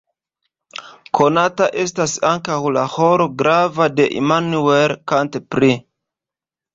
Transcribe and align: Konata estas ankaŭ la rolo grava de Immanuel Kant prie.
Konata 1.17 1.67
estas 1.83 2.15
ankaŭ 2.29 2.55
la 2.77 2.85
rolo 2.93 3.27
grava 3.41 3.87
de 3.99 4.07
Immanuel 4.23 4.95
Kant 5.13 5.39
prie. 5.57 5.77